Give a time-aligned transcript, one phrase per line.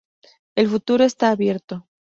[0.55, 1.87] El futuro está abierto...